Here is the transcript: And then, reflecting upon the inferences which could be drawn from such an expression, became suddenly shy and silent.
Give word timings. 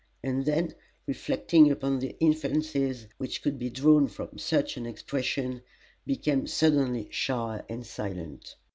And 0.23 0.45
then, 0.45 0.73
reflecting 1.05 1.69
upon 1.69 1.99
the 1.99 2.17
inferences 2.19 3.05
which 3.19 3.43
could 3.43 3.59
be 3.59 3.69
drawn 3.69 4.07
from 4.07 4.39
such 4.39 4.75
an 4.75 4.87
expression, 4.87 5.61
became 6.07 6.47
suddenly 6.47 7.07
shy 7.11 7.61
and 7.69 7.85
silent. 7.85 8.55